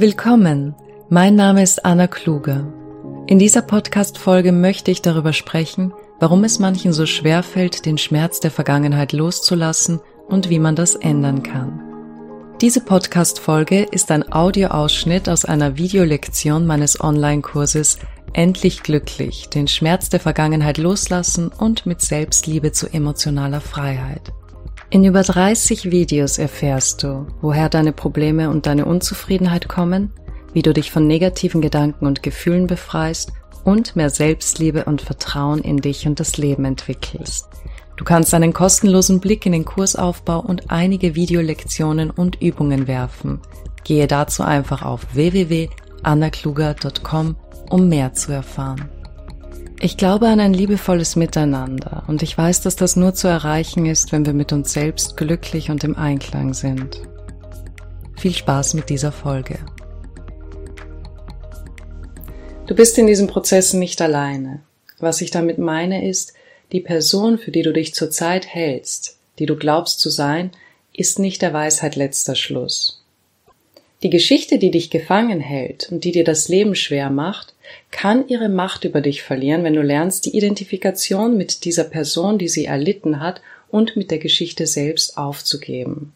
[0.00, 0.76] Willkommen,
[1.08, 2.72] mein Name ist Anna Kluge.
[3.26, 8.38] In dieser Podcast-Folge möchte ich darüber sprechen, warum es manchen so schwer fällt, den Schmerz
[8.38, 9.98] der Vergangenheit loszulassen
[10.28, 11.80] und wie man das ändern kann.
[12.60, 17.98] Diese Podcast-Folge ist ein Audioausschnitt aus einer Videolektion meines Online-Kurses
[18.32, 24.32] Endlich glücklich, den Schmerz der Vergangenheit loslassen und mit Selbstliebe zu emotionaler Freiheit.
[24.90, 30.14] In über 30 Videos erfährst du, woher deine Probleme und deine Unzufriedenheit kommen,
[30.54, 35.76] wie du dich von negativen Gedanken und Gefühlen befreist und mehr Selbstliebe und Vertrauen in
[35.76, 37.48] dich und das Leben entwickelst.
[37.98, 43.40] Du kannst einen kostenlosen Blick in den Kursaufbau und einige Videolektionen und Übungen werfen.
[43.84, 47.36] Gehe dazu einfach auf www.annakluger.com,
[47.68, 48.88] um mehr zu erfahren.
[49.80, 54.10] Ich glaube an ein liebevolles Miteinander und ich weiß, dass das nur zu erreichen ist,
[54.10, 57.02] wenn wir mit uns selbst glücklich und im Einklang sind.
[58.16, 59.60] Viel Spaß mit dieser Folge.
[62.66, 64.62] Du bist in diesem Prozess nicht alleine.
[64.98, 66.32] Was ich damit meine ist,
[66.72, 70.50] die Person, für die du dich zurzeit hältst, die du glaubst zu sein,
[70.92, 73.04] ist nicht der Weisheit letzter Schluss.
[74.02, 77.54] Die Geschichte, die dich gefangen hält und die dir das Leben schwer macht,
[77.90, 82.48] kann ihre Macht über dich verlieren, wenn du lernst, die Identifikation mit dieser Person, die
[82.48, 86.12] sie erlitten hat, und mit der Geschichte selbst aufzugeben.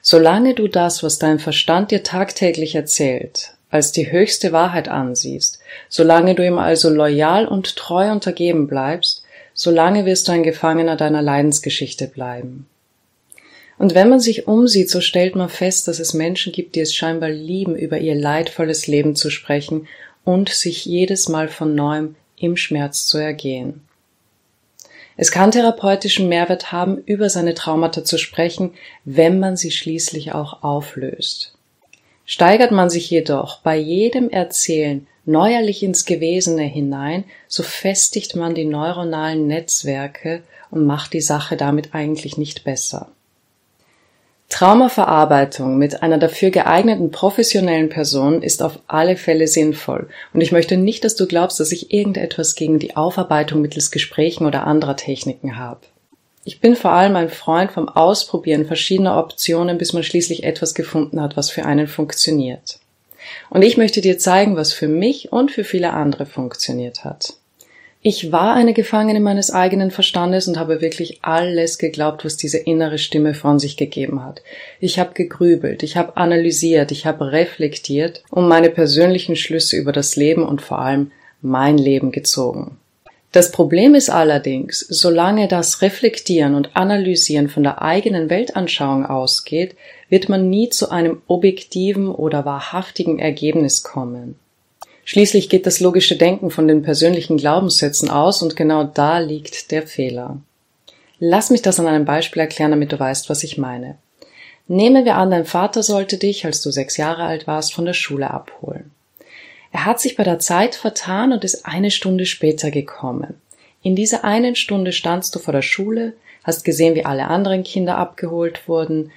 [0.00, 6.34] Solange du das, was dein Verstand dir tagtäglich erzählt, als die höchste Wahrheit ansiehst, solange
[6.34, 12.06] du ihm also loyal und treu untergeben bleibst, solange wirst du ein Gefangener deiner Leidensgeschichte
[12.06, 12.66] bleiben.
[13.76, 16.94] Und wenn man sich umsieht, so stellt man fest, dass es Menschen gibt, die es
[16.94, 19.88] scheinbar lieben, über ihr leidvolles Leben zu sprechen
[20.24, 23.82] und sich jedes Mal von neuem im Schmerz zu ergehen.
[25.16, 30.62] Es kann therapeutischen Mehrwert haben, über seine Traumata zu sprechen, wenn man sie schließlich auch
[30.64, 31.54] auflöst.
[32.26, 38.64] Steigert man sich jedoch bei jedem Erzählen neuerlich ins Gewesene hinein, so festigt man die
[38.64, 43.13] neuronalen Netzwerke und macht die Sache damit eigentlich nicht besser.
[44.54, 50.76] Traumaverarbeitung mit einer dafür geeigneten professionellen Person ist auf alle Fälle sinnvoll, und ich möchte
[50.76, 55.58] nicht, dass du glaubst, dass ich irgendetwas gegen die Aufarbeitung mittels Gesprächen oder anderer Techniken
[55.58, 55.80] habe.
[56.44, 61.20] Ich bin vor allem ein Freund vom Ausprobieren verschiedener Optionen, bis man schließlich etwas gefunden
[61.20, 62.78] hat, was für einen funktioniert.
[63.50, 67.34] Und ich möchte dir zeigen, was für mich und für viele andere funktioniert hat.
[68.06, 72.98] Ich war eine Gefangene meines eigenen Verstandes und habe wirklich alles geglaubt, was diese innere
[72.98, 74.42] Stimme von sich gegeben hat.
[74.78, 80.16] Ich habe gegrübelt, ich habe analysiert, ich habe reflektiert und meine persönlichen Schlüsse über das
[80.16, 82.76] Leben und vor allem mein Leben gezogen.
[83.32, 89.76] Das Problem ist allerdings, solange das Reflektieren und Analysieren von der eigenen Weltanschauung ausgeht,
[90.10, 94.38] wird man nie zu einem objektiven oder wahrhaftigen Ergebnis kommen.
[95.04, 99.86] Schließlich geht das logische Denken von den persönlichen Glaubenssätzen aus und genau da liegt der
[99.86, 100.38] Fehler.
[101.18, 103.98] Lass mich das an einem Beispiel erklären, damit du weißt, was ich meine.
[104.66, 107.92] Nehmen wir an, dein Vater sollte dich, als du sechs Jahre alt warst, von der
[107.92, 108.90] Schule abholen.
[109.72, 113.34] Er hat sich bei der Zeit vertan und ist eine Stunde später gekommen.
[113.82, 117.98] In dieser einen Stunde standst du vor der Schule, hast gesehen, wie alle anderen Kinder
[117.98, 119.10] abgeholt wurden,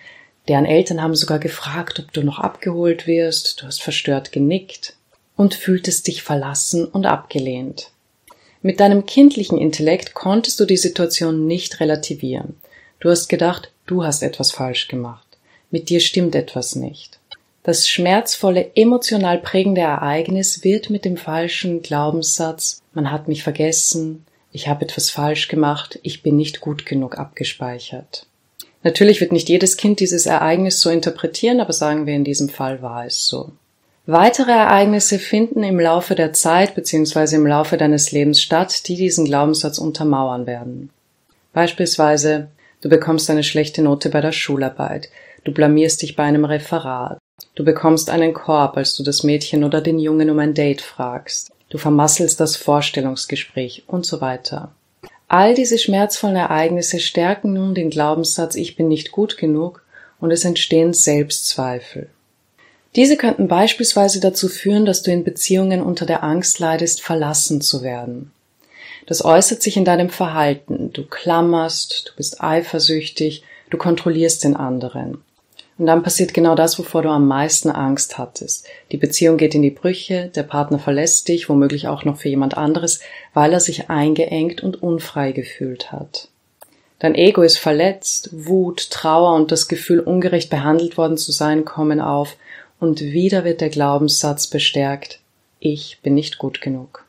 [0.49, 4.96] deren Eltern haben sogar gefragt, ob du noch abgeholt wirst, du hast verstört genickt,
[5.37, 7.91] und fühltest dich verlassen und abgelehnt.
[8.61, 12.57] Mit deinem kindlichen Intellekt konntest du die Situation nicht relativieren.
[12.99, 15.25] Du hast gedacht, du hast etwas falsch gemacht.
[15.69, 17.19] Mit dir stimmt etwas nicht.
[17.63, 24.67] Das schmerzvolle, emotional prägende Ereignis wird mit dem falschen Glaubenssatz, man hat mich vergessen, ich
[24.67, 28.25] habe etwas falsch gemacht, ich bin nicht gut genug abgespeichert.
[28.83, 32.81] Natürlich wird nicht jedes Kind dieses Ereignis so interpretieren, aber sagen wir in diesem Fall
[32.81, 33.51] war es so.
[34.09, 37.35] Weitere Ereignisse finden im Laufe der Zeit bzw.
[37.35, 40.91] im Laufe deines Lebens statt, die diesen Glaubenssatz untermauern werden.
[41.51, 42.47] Beispielsweise,
[42.79, 45.09] du bekommst eine schlechte Note bei der Schularbeit,
[45.43, 47.17] du blamierst dich bei einem Referat,
[47.55, 51.51] du bekommst einen Korb, als du das Mädchen oder den Jungen um ein Date fragst,
[51.69, 54.71] du vermasselst das Vorstellungsgespräch und so weiter.
[55.27, 59.83] All diese schmerzvollen Ereignisse stärken nun den Glaubenssatz Ich bin nicht gut genug
[60.21, 62.09] und es entstehen Selbstzweifel.
[62.97, 67.83] Diese könnten beispielsweise dazu führen, dass du in Beziehungen unter der Angst leidest, verlassen zu
[67.83, 68.31] werden.
[69.05, 70.91] Das äußert sich in deinem Verhalten.
[70.91, 75.23] Du klammerst, du bist eifersüchtig, du kontrollierst den anderen.
[75.77, 78.65] Und dann passiert genau das, wovor du am meisten Angst hattest.
[78.91, 82.57] Die Beziehung geht in die Brüche, der Partner verlässt dich, womöglich auch noch für jemand
[82.57, 82.99] anderes,
[83.35, 86.29] weil er sich eingeengt und unfrei gefühlt hat.
[86.97, 92.01] Dein Ego ist verletzt, Wut, Trauer und das Gefühl, ungerecht behandelt worden zu sein, kommen
[92.01, 92.37] auf,
[92.79, 95.19] und wieder wird der Glaubenssatz bestärkt,
[95.59, 97.05] ich bin nicht gut genug.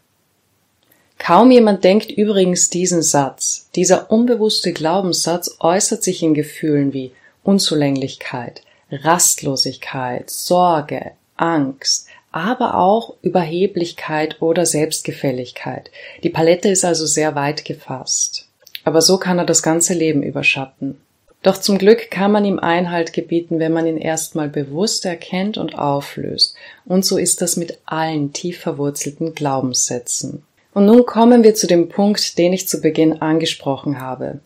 [1.19, 3.69] Kaum jemand denkt übrigens diesen Satz.
[3.75, 7.13] Dieser unbewusste Glaubenssatz äußert sich in Gefühlen wie
[7.43, 15.91] Unzulänglichkeit, Rastlosigkeit, Sorge, Angst, aber auch Überheblichkeit oder Selbstgefälligkeit.
[16.23, 18.49] Die Palette ist also sehr weit gefasst.
[18.85, 21.01] Aber so kann er das ganze Leben überschatten.
[21.43, 25.79] Doch zum Glück kann man ihm Einhalt gebieten, wenn man ihn erstmal bewusst erkennt und
[25.79, 26.55] auflöst.
[26.85, 30.43] Und so ist das mit allen tief verwurzelten Glaubenssätzen.
[30.75, 34.41] Und nun kommen wir zu dem Punkt, den ich zu Beginn angesprochen habe.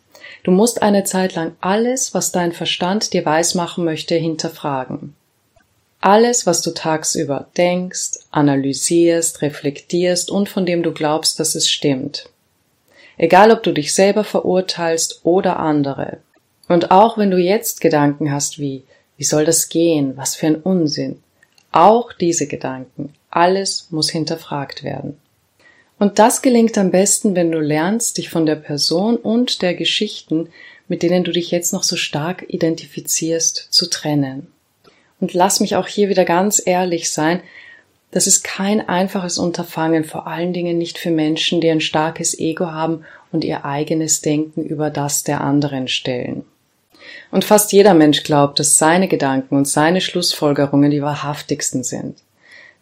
[0.45, 5.15] Du musst eine Zeit lang alles, was dein Verstand dir weismachen möchte, hinterfragen.
[6.01, 12.29] Alles, was du tagsüber denkst, analysierst, reflektierst und von dem du glaubst, dass es stimmt.
[13.17, 16.19] Egal, ob du dich selber verurteilst oder andere.
[16.73, 18.85] Und auch wenn du jetzt Gedanken hast wie,
[19.19, 21.23] wie soll das gehen, was für ein Unsinn,
[21.71, 25.19] auch diese Gedanken, alles muss hinterfragt werden.
[25.99, 30.49] Und das gelingt am besten, wenn du lernst, dich von der Person und der Geschichten,
[30.89, 34.47] mit denen du dich jetzt noch so stark identifizierst, zu trennen.
[35.21, 37.41] Und lass mich auch hier wieder ganz ehrlich sein,
[38.11, 42.67] das ist kein einfaches Unterfangen, vor allen Dingen nicht für Menschen, die ein starkes Ego
[42.67, 46.45] haben und ihr eigenes Denken über das der anderen stellen.
[47.31, 52.19] Und fast jeder Mensch glaubt, dass seine Gedanken und seine Schlussfolgerungen die wahrhaftigsten sind.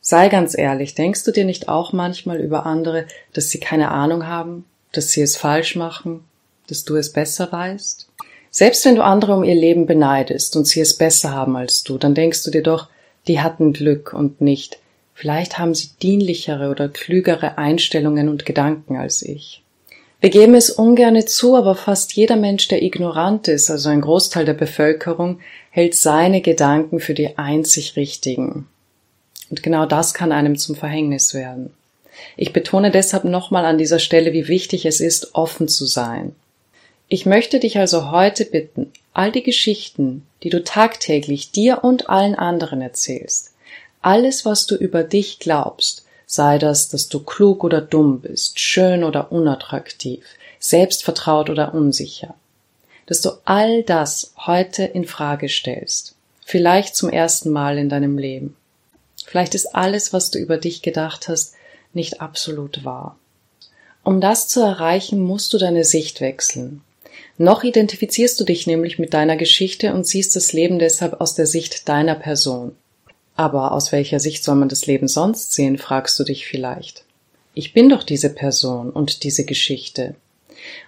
[0.01, 4.27] Sei ganz ehrlich, denkst du dir nicht auch manchmal über andere, dass sie keine Ahnung
[4.27, 6.25] haben, dass sie es falsch machen,
[6.69, 8.09] dass du es besser weißt?
[8.51, 11.99] Selbst wenn du andere um ihr Leben beneidest und sie es besser haben als du,
[11.99, 12.89] dann denkst du dir doch,
[13.29, 14.79] die hatten Glück und nicht,
[15.15, 19.63] vielleicht haben sie dienlichere oder klügere Einstellungen und Gedanken als ich.
[20.21, 24.45] Wir geben es ungerne zu, aber fast jeder Mensch, der ignorant ist, also ein Großteil
[24.45, 25.41] der Bevölkerung,
[25.71, 28.69] hält seine Gedanken für die einzig richtigen.
[29.49, 31.73] Und genau das kann einem zum Verhängnis werden.
[32.37, 36.35] Ich betone deshalb nochmal an dieser Stelle, wie wichtig es ist, offen zu sein.
[37.09, 42.35] Ich möchte dich also heute bitten, all die Geschichten, die du tagtäglich dir und allen
[42.35, 43.55] anderen erzählst,
[44.03, 49.03] alles, was du über dich glaubst, sei das, dass du klug oder dumm bist, schön
[49.03, 50.25] oder unattraktiv,
[50.61, 52.35] selbstvertraut oder unsicher,
[53.07, 58.55] dass du all das heute in Frage stellst, vielleicht zum ersten Mal in deinem Leben.
[59.27, 61.55] Vielleicht ist alles, was du über dich gedacht hast,
[61.95, 63.19] nicht absolut wahr.
[64.05, 66.83] Um das zu erreichen, musst du deine Sicht wechseln.
[67.39, 71.47] Noch identifizierst du dich nämlich mit deiner Geschichte und siehst das Leben deshalb aus der
[71.47, 72.77] Sicht deiner Person.
[73.41, 77.05] Aber aus welcher Sicht soll man das Leben sonst sehen, fragst du dich vielleicht.
[77.55, 80.15] Ich bin doch diese Person und diese Geschichte.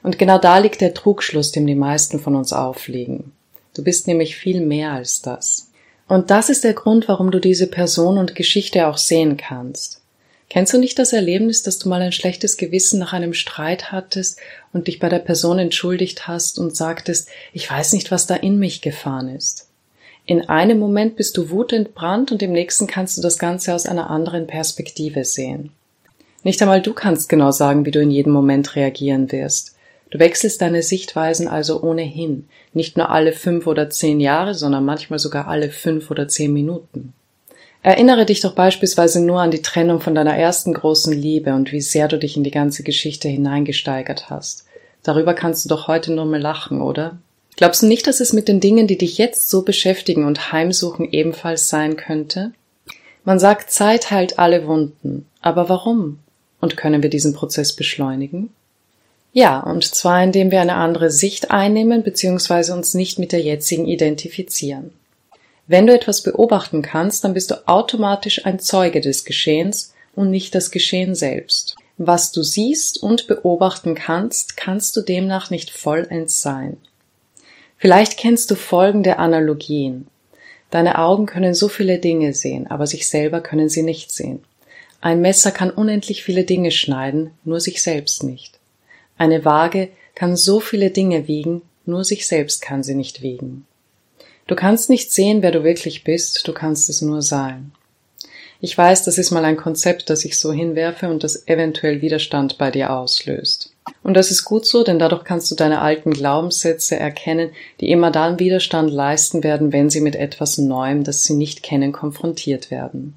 [0.02, 3.32] Und genau da liegt der Trugschluss, dem die meisten von uns aufliegen.
[3.72, 5.70] Du bist nämlich viel mehr als das.
[6.08, 10.02] Und das ist der Grund, warum du diese Person und Geschichte auch sehen kannst.
[10.50, 14.38] Kennst du nicht das Erlebnis, dass du mal ein schlechtes Gewissen nach einem Streit hattest
[14.74, 18.58] und dich bei der Person entschuldigt hast und sagtest, ich weiß nicht, was da in
[18.58, 19.68] mich gefahren ist?
[20.24, 24.08] In einem Moment bist du wutentbrannt und im nächsten kannst du das Ganze aus einer
[24.08, 25.72] anderen Perspektive sehen.
[26.44, 29.76] Nicht einmal du kannst genau sagen, wie du in jedem Moment reagieren wirst.
[30.10, 35.18] Du wechselst deine Sichtweisen also ohnehin, nicht nur alle fünf oder zehn Jahre, sondern manchmal
[35.18, 37.14] sogar alle fünf oder zehn Minuten.
[37.82, 41.80] Erinnere dich doch beispielsweise nur an die Trennung von deiner ersten großen Liebe und wie
[41.80, 44.66] sehr du dich in die ganze Geschichte hineingesteigert hast.
[45.02, 47.18] Darüber kannst du doch heute nur mal lachen, oder?
[47.56, 51.10] Glaubst du nicht, dass es mit den Dingen, die dich jetzt so beschäftigen und heimsuchen,
[51.10, 52.52] ebenfalls sein könnte?
[53.24, 55.26] Man sagt, Zeit heilt alle Wunden.
[55.40, 56.18] Aber warum?
[56.60, 58.50] Und können wir diesen Prozess beschleunigen?
[59.32, 62.72] Ja, und zwar indem wir eine andere Sicht einnehmen bzw.
[62.72, 64.92] uns nicht mit der jetzigen identifizieren.
[65.66, 70.54] Wenn du etwas beobachten kannst, dann bist du automatisch ein Zeuge des Geschehens und nicht
[70.54, 71.76] das Geschehen selbst.
[71.96, 76.76] Was du siehst und beobachten kannst, kannst du demnach nicht vollends sein.
[77.82, 80.06] Vielleicht kennst du folgende Analogien.
[80.70, 84.44] Deine Augen können so viele Dinge sehen, aber sich selber können sie nicht sehen.
[85.00, 88.60] Ein Messer kann unendlich viele Dinge schneiden, nur sich selbst nicht.
[89.18, 93.66] Eine Waage kann so viele Dinge wiegen, nur sich selbst kann sie nicht wiegen.
[94.46, 97.72] Du kannst nicht sehen, wer du wirklich bist, du kannst es nur sein.
[98.60, 102.58] Ich weiß, das ist mal ein Konzept, das ich so hinwerfe und das eventuell Widerstand
[102.58, 103.71] bei dir auslöst.
[104.02, 108.10] Und das ist gut so, denn dadurch kannst du deine alten Glaubenssätze erkennen, die immer
[108.10, 113.16] dann Widerstand leisten werden, wenn sie mit etwas Neuem, das sie nicht kennen, konfrontiert werden.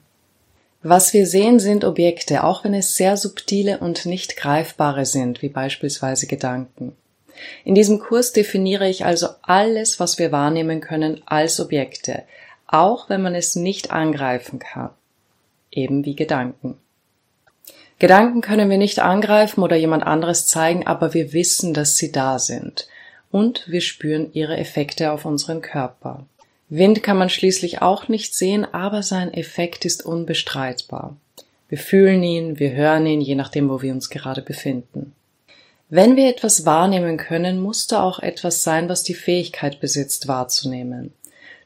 [0.81, 5.49] Was wir sehen, sind Objekte, auch wenn es sehr subtile und nicht greifbare sind, wie
[5.49, 6.95] beispielsweise Gedanken.
[7.63, 12.23] In diesem Kurs definiere ich also alles, was wir wahrnehmen können, als Objekte.
[12.67, 14.89] auch wenn man es nicht angreifen kann.
[15.71, 16.77] Eben wie Gedanken.
[17.97, 22.39] Gedanken können wir nicht angreifen oder jemand anderes zeigen, aber wir wissen, dass sie da
[22.39, 22.87] sind.
[23.31, 26.25] Und wir spüren ihre Effekte auf unseren Körper.
[26.69, 31.15] Wind kann man schließlich auch nicht sehen, aber sein Effekt ist unbestreitbar.
[31.69, 35.13] Wir fühlen ihn, wir hören ihn, je nachdem, wo wir uns gerade befinden.
[35.89, 41.13] Wenn wir etwas wahrnehmen können, muss da auch etwas sein, was die Fähigkeit besitzt, wahrzunehmen.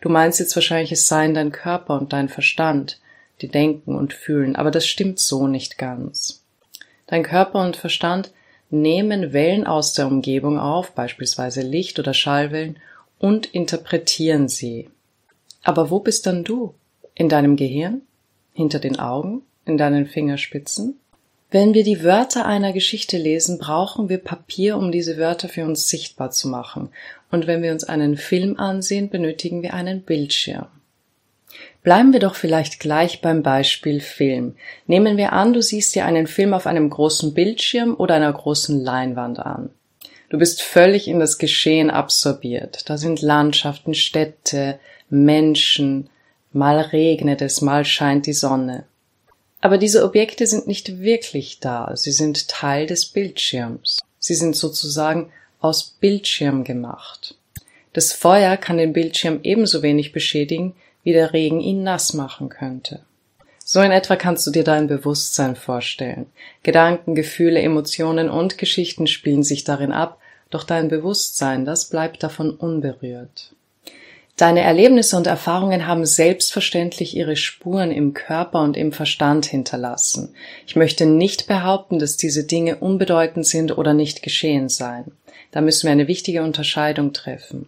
[0.02, 3.00] Du meinst jetzt wahrscheinlich, es seien dein Körper und dein Verstand,
[3.41, 6.43] die denken und fühlen, aber das stimmt so nicht ganz.
[7.08, 8.31] Dein Körper und Verstand
[8.69, 12.77] nehmen Wellen aus der Umgebung auf, beispielsweise Licht oder Schallwellen,
[13.17, 14.89] und interpretieren sie.
[15.63, 16.74] Aber wo bist dann du?
[17.15, 18.01] In deinem Gehirn?
[18.53, 19.41] Hinter den Augen?
[19.65, 21.00] In deinen Fingerspitzen?
[21.51, 25.88] Wenn wir die Wörter einer Geschichte lesen, brauchen wir Papier, um diese Wörter für uns
[25.88, 26.89] sichtbar zu machen.
[27.31, 30.67] Und wenn wir uns einen Film ansehen, benötigen wir einen Bildschirm.
[31.82, 34.56] Bleiben wir doch vielleicht gleich beim Beispiel Film.
[34.86, 38.84] Nehmen wir an, du siehst dir einen Film auf einem großen Bildschirm oder einer großen
[38.84, 39.70] Leinwand an.
[40.30, 42.90] Du bist völlig in das Geschehen absorbiert.
[42.90, 46.10] Da sind Landschaften, Städte, Menschen,
[46.52, 48.84] mal regnet es, mal scheint die Sonne.
[49.62, 54.00] Aber diese Objekte sind nicht wirklich da, sie sind Teil des Bildschirms.
[54.20, 57.36] Sie sind sozusagen aus Bildschirm gemacht.
[57.94, 60.76] Das Feuer kann den Bildschirm ebenso wenig beschädigen,
[61.10, 63.00] wie der Regen ihn nass machen könnte.
[63.66, 66.28] So in etwa kannst du dir dein Bewusstsein vorstellen.
[66.62, 70.20] Gedanken, Gefühle, Emotionen und Geschichten spielen sich darin ab,
[70.51, 73.56] doch dein Bewusstsein, das bleibt davon unberührt.
[74.38, 80.36] Deine Erlebnisse und Erfahrungen haben selbstverständlich ihre Spuren im Körper und im Verstand hinterlassen.
[80.68, 85.12] Ich möchte nicht behaupten, dass diese Dinge unbedeutend sind oder nicht geschehen seien.
[85.51, 87.68] Da müssen wir eine wichtige Unterscheidung treffen.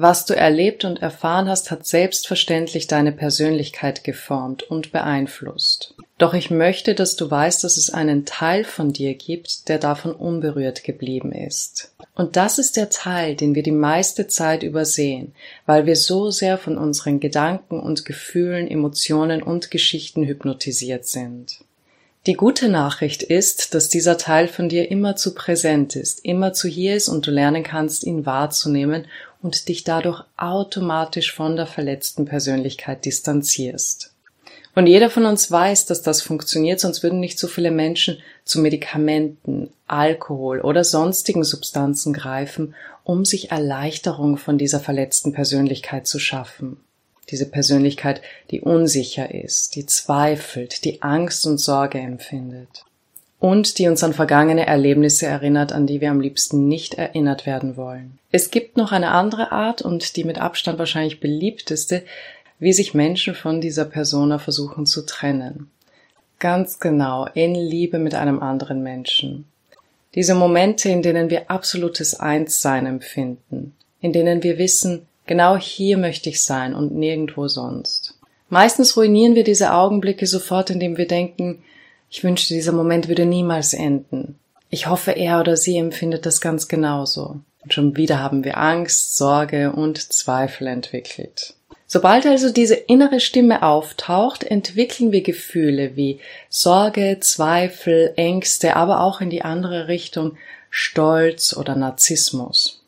[0.00, 5.96] Was du erlebt und erfahren hast, hat selbstverständlich deine Persönlichkeit geformt und beeinflusst.
[6.18, 10.12] Doch ich möchte, dass du weißt, dass es einen Teil von dir gibt, der davon
[10.12, 11.92] unberührt geblieben ist.
[12.14, 15.32] Und das ist der Teil, den wir die meiste Zeit übersehen,
[15.66, 21.58] weil wir so sehr von unseren Gedanken und Gefühlen, Emotionen und Geschichten hypnotisiert sind.
[22.28, 26.68] Die gute Nachricht ist, dass dieser Teil von dir immer zu präsent ist, immer zu
[26.68, 29.06] hier ist und du lernen kannst, ihn wahrzunehmen
[29.42, 34.12] und dich dadurch automatisch von der verletzten Persönlichkeit distanzierst.
[34.74, 38.60] Und jeder von uns weiß, dass das funktioniert, sonst würden nicht so viele Menschen zu
[38.60, 46.78] Medikamenten, Alkohol oder sonstigen Substanzen greifen, um sich Erleichterung von dieser verletzten Persönlichkeit zu schaffen.
[47.30, 52.84] Diese Persönlichkeit, die unsicher ist, die zweifelt, die Angst und Sorge empfindet
[53.40, 57.76] und die uns an vergangene Erlebnisse erinnert, an die wir am liebsten nicht erinnert werden
[57.76, 58.18] wollen.
[58.32, 62.02] Es gibt noch eine andere Art und die mit Abstand wahrscheinlich beliebteste,
[62.58, 65.70] wie sich Menschen von dieser Persona versuchen zu trennen.
[66.40, 69.44] Ganz genau, in Liebe mit einem anderen Menschen.
[70.14, 76.28] Diese Momente, in denen wir absolutes Einssein empfinden, in denen wir wissen, genau hier möchte
[76.28, 78.14] ich sein und nirgendwo sonst.
[78.48, 81.62] Meistens ruinieren wir diese Augenblicke sofort, indem wir denken,
[82.10, 84.38] ich wünschte, dieser Moment würde niemals enden.
[84.70, 87.40] Ich hoffe, er oder sie empfindet das ganz genauso.
[87.62, 91.54] Und schon wieder haben wir Angst, Sorge und Zweifel entwickelt.
[91.86, 99.22] Sobald also diese innere Stimme auftaucht, entwickeln wir Gefühle wie Sorge, Zweifel, Ängste, aber auch
[99.22, 100.36] in die andere Richtung
[100.68, 102.84] Stolz oder Narzissmus.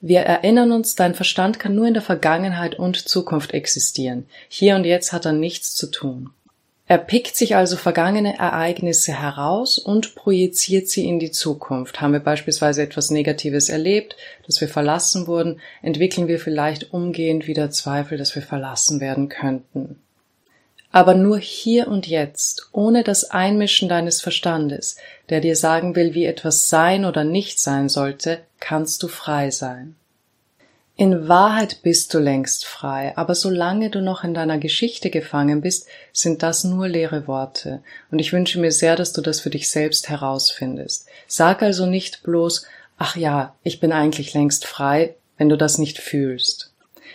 [0.00, 4.26] Wir erinnern uns, dein Verstand kann nur in der Vergangenheit und Zukunft existieren.
[4.48, 6.30] Hier und jetzt hat er nichts zu tun.
[6.92, 12.02] Er pickt sich also vergangene Ereignisse heraus und projiziert sie in die Zukunft.
[12.02, 14.14] Haben wir beispielsweise etwas Negatives erlebt,
[14.46, 20.02] dass wir verlassen wurden, entwickeln wir vielleicht umgehend wieder Zweifel, dass wir verlassen werden könnten.
[20.90, 24.96] Aber nur hier und jetzt, ohne das Einmischen deines Verstandes,
[25.30, 29.96] der dir sagen will, wie etwas sein oder nicht sein sollte, kannst du frei sein.
[31.02, 35.88] In Wahrheit bist du längst frei, aber solange du noch in deiner Geschichte gefangen bist,
[36.12, 37.82] sind das nur leere Worte,
[38.12, 41.08] und ich wünsche mir sehr, dass du das für dich selbst herausfindest.
[41.26, 42.66] Sag also nicht bloß,
[42.98, 46.70] ach ja, ich bin eigentlich längst frei, wenn du das nicht fühlst.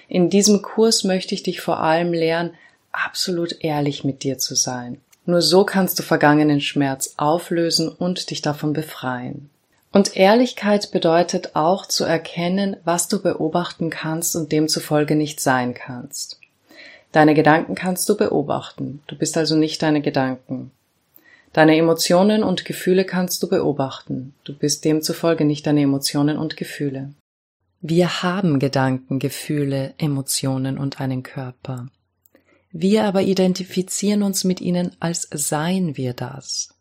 [0.09, 2.55] In diesem Kurs möchte ich dich vor allem lernen,
[2.91, 4.99] absolut ehrlich mit dir zu sein.
[5.25, 9.49] Nur so kannst du vergangenen Schmerz auflösen und dich davon befreien.
[9.91, 16.39] Und Ehrlichkeit bedeutet auch zu erkennen, was du beobachten kannst und demzufolge nicht sein kannst.
[17.11, 20.71] Deine Gedanken kannst du beobachten, du bist also nicht deine Gedanken.
[21.53, 27.13] Deine Emotionen und Gefühle kannst du beobachten, du bist demzufolge nicht deine Emotionen und Gefühle.
[27.81, 31.87] Wir haben Gedanken, Gefühle, Emotionen und einen Körper.
[32.71, 36.75] Wir aber identifizieren uns mit ihnen, als seien wir das.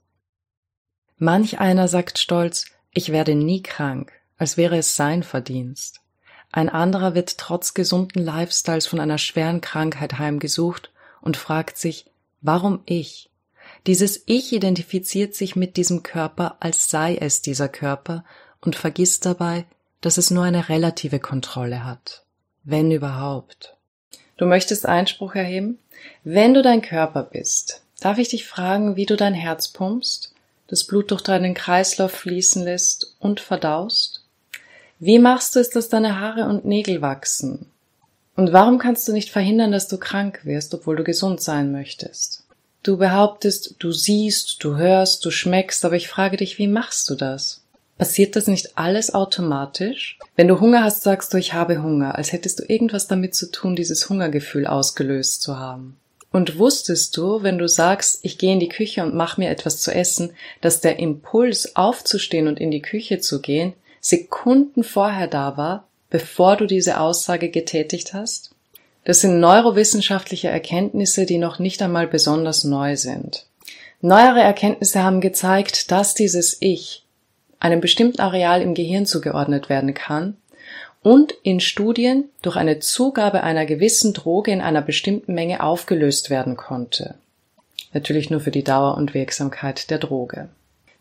[1.19, 2.67] Manch einer sagt stolz,
[2.97, 6.01] ich werde nie krank, als wäre es sein Verdienst.
[6.51, 12.07] Ein anderer wird trotz gesunden Lifestyles von einer schweren Krankheit heimgesucht und fragt sich,
[12.41, 13.29] warum ich?
[13.87, 18.25] Dieses Ich identifiziert sich mit diesem Körper, als sei es dieser Körper
[18.63, 19.67] und vergisst dabei,
[20.01, 22.25] dass es nur eine relative Kontrolle hat.
[22.65, 23.77] Wenn überhaupt.
[24.39, 25.79] Du möchtest Einspruch erheben?
[26.25, 30.33] Wenn du dein Körper bist, darf ich dich fragen, wie du dein Herz pumpst,
[30.69, 34.25] das Blut durch deinen Kreislauf fließen lässt und verdaust?
[34.99, 37.67] Wie machst du es, dass deine Haare und Nägel wachsen?
[38.35, 42.45] Und warum kannst du nicht verhindern, dass du krank wirst, obwohl du gesund sein möchtest?
[42.83, 47.15] Du behauptest, du siehst, du hörst, du schmeckst, aber ich frage dich, wie machst du
[47.15, 47.63] das?
[47.99, 50.19] Passiert das nicht alles automatisch?
[50.37, 53.51] Wenn du Hunger hast, sagst du, ich habe Hunger, als hättest du irgendwas damit zu
[53.51, 55.97] tun, dieses Hungergefühl ausgelöst zu haben.
[56.37, 59.81] Und wusstest du, wenn du sagst, ich gehe in die Küche und mach mir etwas
[59.81, 65.57] zu essen, dass der Impuls aufzustehen und in die Küche zu gehen Sekunden vorher da
[65.57, 68.51] war, bevor du diese Aussage getätigt hast?
[69.05, 73.47] Das sind neurowissenschaftliche Erkenntnisse, die noch nicht einmal besonders neu sind.
[74.03, 77.07] Neuere Erkenntnisse haben gezeigt, dass dieses Ich
[77.61, 80.37] einem bestimmten Areal im Gehirn zugeordnet werden kann
[81.07, 86.57] und in Studien durch eine Zugabe einer gewissen Droge in einer bestimmten Menge aufgelöst werden
[86.57, 87.15] konnte.
[87.93, 90.49] Natürlich nur für die Dauer und Wirksamkeit der Droge.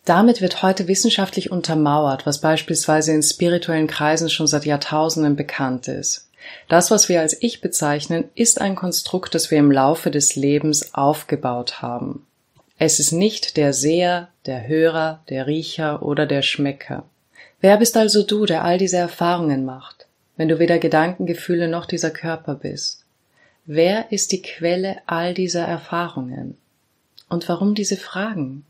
[0.06, 6.30] Damit wird heute wissenschaftlich untermauert, was beispielsweise in spirituellen Kreisen schon seit Jahrtausenden bekannt ist.
[6.70, 10.94] Das, was wir als Ich bezeichnen, ist ein Konstrukt, das wir im Laufe des Lebens
[10.94, 12.28] aufgebaut haben.
[12.78, 17.06] Es ist nicht der Seher, der Hörer, der Riecher oder der Schmecker.
[17.66, 20.06] Wer bist also du, der all diese Erfahrungen macht,
[20.38, 23.06] wenn du weder Gedankengefühle noch dieser Körper bist?
[23.66, 26.60] Wer ist die Quelle all dieser Erfahrungen?
[27.28, 28.68] Und warum diese Fragen?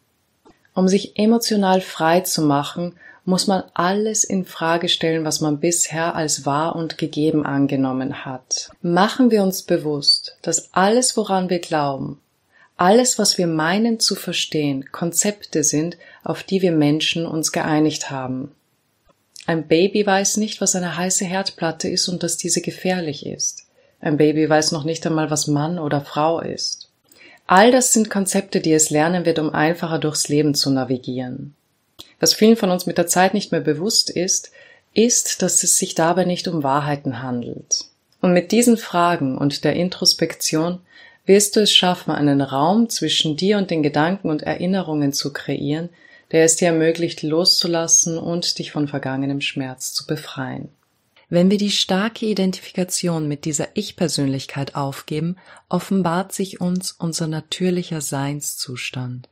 [0.73, 2.93] Um sich emotional frei zu machen,
[3.25, 8.69] muss man alles in Frage stellen, was man bisher als wahr und gegeben angenommen hat.
[8.81, 12.21] Machen wir uns bewusst, dass alles, woran wir glauben,
[12.77, 18.55] alles, was wir meinen zu verstehen, Konzepte sind, auf die wir Menschen uns geeinigt haben.
[19.47, 23.65] Ein Baby weiß nicht, was eine heiße Herdplatte ist und dass diese gefährlich ist.
[24.01, 26.89] Ein Baby weiß noch nicht einmal, was Mann oder Frau ist.
[27.47, 31.53] All das sind Konzepte, die es lernen wird, um einfacher durchs Leben zu navigieren.
[32.19, 34.51] Was vielen von uns mit der Zeit nicht mehr bewusst ist,
[34.93, 37.85] ist, dass es sich dabei nicht um Wahrheiten handelt.
[38.21, 40.79] Und mit diesen Fragen und der Introspektion
[41.25, 45.89] wirst du es schaffen, einen Raum zwischen dir und den Gedanken und Erinnerungen zu kreieren,
[46.31, 50.69] der es dir ermöglicht, loszulassen und dich von vergangenem Schmerz zu befreien.
[51.29, 55.37] Wenn wir die starke Identifikation mit dieser Ich-Persönlichkeit aufgeben,
[55.69, 59.27] offenbart sich uns unser natürlicher Seinszustand.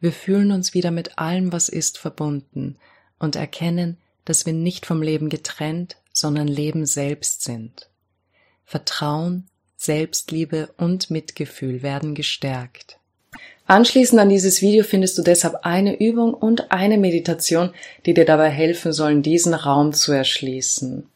[0.00, 2.76] Wir fühlen uns wieder mit allem, was ist, verbunden
[3.18, 7.88] und erkennen, dass wir nicht vom Leben getrennt, sondern Leben selbst sind.
[8.64, 12.99] Vertrauen, Selbstliebe und Mitgefühl werden gestärkt.
[13.70, 17.70] Anschließend an dieses Video findest du deshalb eine Übung und eine Meditation,
[18.04, 21.06] die dir dabei helfen sollen, diesen Raum zu erschließen.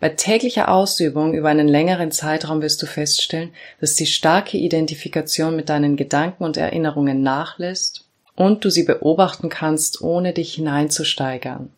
[0.00, 5.68] Bei täglicher Ausübung über einen längeren Zeitraum wirst du feststellen, dass die starke Identifikation mit
[5.68, 11.70] deinen Gedanken und Erinnerungen nachlässt und du sie beobachten kannst, ohne dich hineinzusteigern.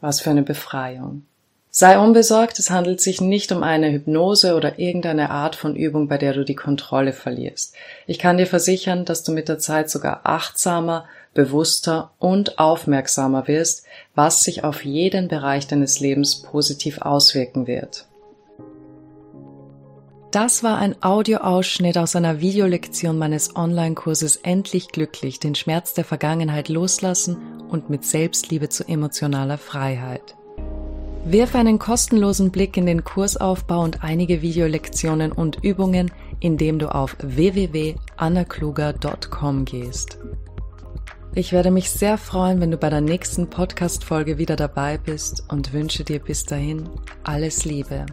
[0.00, 1.26] Was für eine Befreiung.
[1.76, 6.18] Sei unbesorgt, es handelt sich nicht um eine Hypnose oder irgendeine Art von Übung, bei
[6.18, 7.74] der du die Kontrolle verlierst.
[8.06, 13.86] Ich kann dir versichern, dass du mit der Zeit sogar achtsamer, bewusster und aufmerksamer wirst,
[14.14, 18.06] was sich auf jeden Bereich deines Lebens positiv auswirken wird.
[20.30, 26.68] Das war ein Audioausschnitt aus einer Videolektion meines Online-Kurses Endlich glücklich, den Schmerz der Vergangenheit
[26.68, 27.36] loslassen
[27.68, 30.36] und mit Selbstliebe zu emotionaler Freiheit.
[31.26, 36.10] Wirf einen kostenlosen Blick in den Kursaufbau und einige Videolektionen und Übungen,
[36.40, 40.18] indem du auf www.annakluger.com gehst.
[41.34, 45.72] Ich werde mich sehr freuen, wenn du bei der nächsten Podcast-Folge wieder dabei bist und
[45.72, 46.90] wünsche dir bis dahin
[47.24, 48.04] alles Liebe.